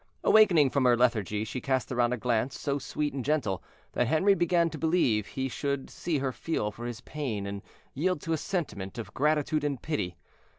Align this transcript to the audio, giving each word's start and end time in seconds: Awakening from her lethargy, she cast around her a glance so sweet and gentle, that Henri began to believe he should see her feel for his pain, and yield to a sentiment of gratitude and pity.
Awakening 0.23 0.71
from 0.71 0.85
her 0.85 0.97
lethargy, 0.97 1.43
she 1.43 1.61
cast 1.61 1.91
around 1.91 2.09
her 2.09 2.15
a 2.15 2.19
glance 2.19 2.59
so 2.59 2.79
sweet 2.79 3.13
and 3.13 3.23
gentle, 3.23 3.61
that 3.91 4.07
Henri 4.07 4.33
began 4.33 4.67
to 4.71 4.79
believe 4.79 5.27
he 5.27 5.47
should 5.47 5.91
see 5.91 6.17
her 6.17 6.31
feel 6.31 6.71
for 6.71 6.87
his 6.87 7.01
pain, 7.01 7.45
and 7.45 7.61
yield 7.93 8.19
to 8.21 8.33
a 8.33 8.37
sentiment 8.37 8.97
of 8.97 9.13
gratitude 9.13 9.63
and 9.63 9.83
pity. 9.83 10.17